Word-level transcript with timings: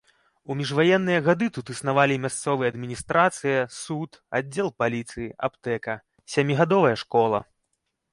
У 0.51 0.53
міжваенныя 0.59 1.19
гады 1.25 1.47
тут 1.57 1.65
існавалі 1.73 2.15
мясцовая 2.23 2.69
адміністрацыя, 2.73 3.59
суд, 3.81 4.17
аддзел 4.39 4.67
паліцыі, 4.79 5.29
аптэка, 5.49 5.95
сямігадовая 6.37 6.95
школа. 7.03 7.39